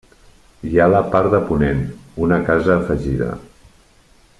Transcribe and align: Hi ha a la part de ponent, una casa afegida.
Hi 0.69 0.79
ha 0.79 0.85
a 0.89 0.91
la 0.93 1.01
part 1.15 1.29
de 1.35 1.41
ponent, 1.51 1.83
una 2.29 2.43
casa 2.51 2.75
afegida. 2.83 3.33